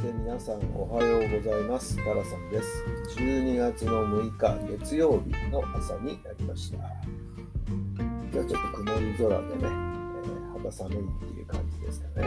[0.00, 1.94] して皆さんおはようございます。
[1.96, 2.86] タラさんです。
[3.18, 6.78] 12月の6日月曜日の朝になりました。
[6.78, 12.26] 今日はちょっと曇り空でね、えー肌寒いっていう感じですかね。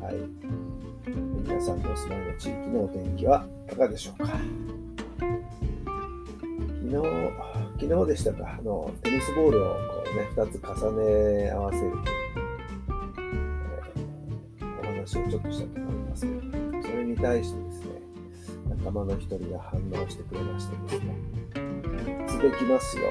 [0.00, 0.14] はい。
[1.46, 4.28] 皆さんのお住まいの地域のお天気はいかがでしょうか。
[4.28, 4.40] 昨
[6.88, 6.96] 日
[7.80, 8.56] 昨日でしたか。
[8.58, 9.78] あのテニスボールをこ
[10.10, 11.90] うね2つ重ね合わせる
[13.18, 16.63] という話をちょっとしたと思いますけど、
[17.14, 17.86] に対してですね、
[18.68, 21.16] 仲間の一人が反応してくれましてですね、
[21.54, 23.04] 3つできますよ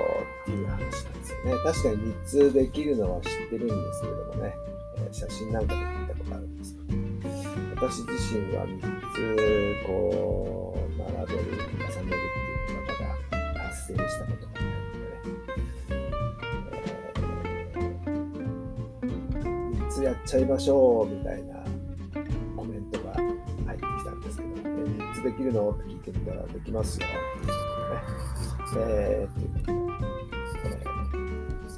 [0.43, 0.91] っていう話なんで
[1.23, 1.53] すよね。
[1.63, 4.53] 確かに3つできるのは知ってるんですけどもね、
[4.97, 6.87] えー写真なんかで見たことあるんですけど、
[7.87, 12.97] 私自身は3つこう、並べる、重ねるっていうのが
[13.31, 15.07] まだ達成したことがないので
[19.71, 21.63] ね、3つやっちゃいましょうみたいな
[25.23, 25.71] できるの？
[25.71, 27.09] って聞いてみたらできますよっ
[27.41, 28.87] ていうことでね。
[28.89, 29.75] えーっていう
[30.63, 30.77] これ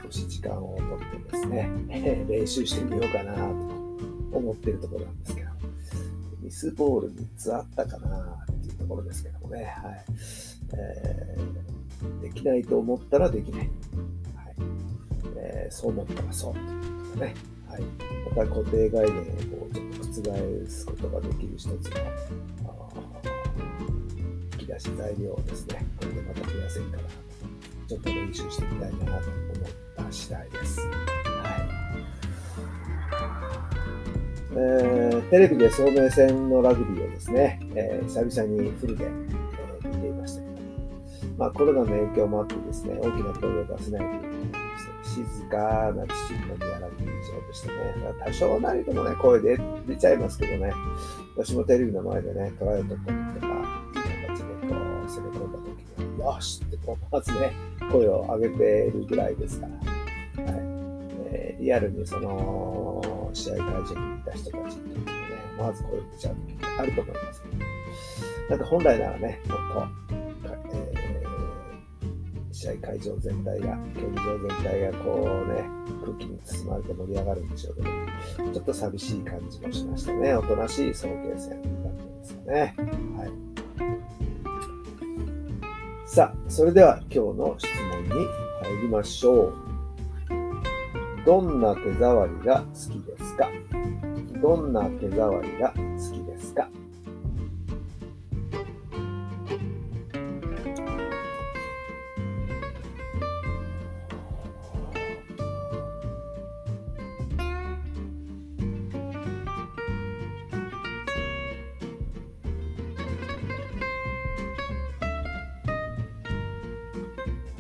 [0.04, 1.70] 少し時間をとってですね、
[2.30, 5.50] 練習してみようかなと思ってるところなんですけど、
[6.42, 10.06] ミスボール3つあったかなっていうところですけどもね、はい
[10.74, 11.66] えー
[12.22, 13.60] できないと思ったらできない。
[13.62, 13.70] はい
[15.38, 17.34] えーそう思ったらそうということでね。
[17.68, 17.82] はい、
[18.30, 21.80] また固定概念をこうちょっと覆すことができる一つの
[24.66, 27.10] き出し材料をですね、これでまた増やせるかなと、
[27.88, 29.22] ちょっと練習してみたいなと思っ
[29.96, 30.80] た次第です。
[30.82, 30.90] はい。
[34.58, 40.56] えーテレビで聡明戦のラグビーをですね、えー久々にフルで、えー見ていましたけど、
[41.38, 45.58] まあ、コロナの影響もあってですね、大きな声を出せないということですね、静か
[45.94, 47.76] な父の宮ラグビー場でしたね。
[48.26, 50.74] 多少なりともね、声で出ちゃいますけどね、
[51.38, 53.45] 私もテレビの前でね、トライを取った時
[56.26, 57.52] よしってこう、まずね、
[57.92, 59.86] 声を上げているぐらいですから、はい
[61.32, 63.02] えーリアルにその、
[63.34, 67.44] 試合会場にいた人たちにとってもね、思わず声を出ちゃう時ってあると思います
[68.50, 69.88] けど、本来ならね、もっと、
[70.74, 71.06] えー
[72.52, 75.70] 試合会場全体が、競技場全体がこうね、
[76.02, 80.34] 空気に包まれて盛り上がるんでしょうけど、ちょっと寂しい感じもしましたね。
[80.36, 81.50] おとなしい早慶戦
[81.84, 82.76] だったんですよね。
[83.18, 83.55] はい。
[86.16, 88.10] さあ、それでは今日の質問に
[88.64, 89.54] 入りましょう。
[91.26, 93.50] どんな手触りが好きですか？
[94.42, 95.76] どんな手触りが好
[96.14, 96.24] き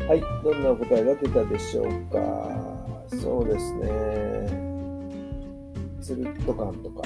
[0.07, 2.19] はい、どんなお答えが出たでしょうか？
[3.09, 3.89] そうですね。
[5.99, 7.01] ツルッと感とか、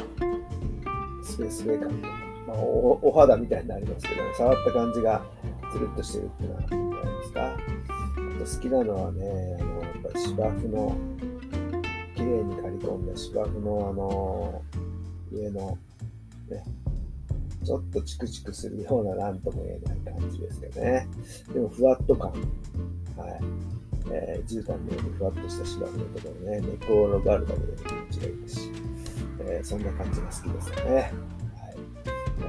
[1.24, 2.14] スペースベ感とか、
[2.46, 5.24] まあ、おお肌みたいになりますけどね、触った感じが
[5.72, 7.42] ツルッとしてるっていうのはあるんじゃないですか。
[7.46, 7.56] あ
[8.38, 10.98] と好きなのはね、あの、やっぱ芝生の、
[12.16, 14.62] 綺麗に刈り込んだ芝生のあの、
[15.32, 15.78] 上の、
[16.50, 16.64] ね、
[17.70, 21.08] ちょっとチクチクするようななんとも言えない感じですけどね。
[21.54, 22.32] でもふわっと感。
[22.32, 22.40] はい。
[24.12, 28.72] えー、絨毯のようにふわっとした芝生のところね、寝転がるだけで気持ちがいいですし、
[29.42, 30.92] えーそんな感じが好きですよね。
[30.96, 31.14] はい。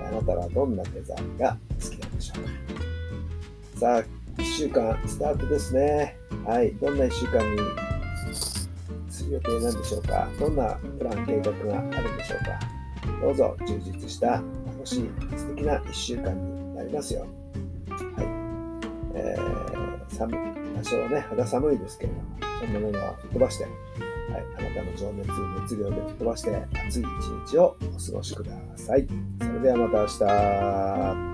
[0.08, 2.44] あなたはどんなデザインが好きなんでしょう
[3.74, 3.78] か。
[3.78, 6.16] さあ、1週間スタートですね。
[6.46, 6.72] はい。
[6.76, 7.58] どんな1週間に
[9.10, 10.30] する予定なんでしょうか。
[10.40, 12.80] どんなプラン、計画があるんでしょうか。
[13.20, 14.42] どうぞ充実した
[14.90, 17.20] しい素敵な1週間になりますよ。
[17.20, 17.26] は
[18.22, 18.26] い。
[19.14, 20.36] えー、寒い、
[20.76, 22.24] 多少ね、肌寒いですけれども、
[22.60, 23.72] そんなものは吹っ飛ばして、はい、
[24.58, 25.30] あなたの情熱、
[25.62, 27.06] 熱量で吹っ飛ばして、暑い一
[27.52, 29.06] 日をお過ごしください。
[29.40, 31.30] それではまた明日。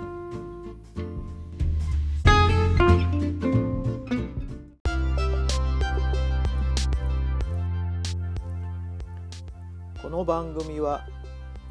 [10.02, 11.06] この番組は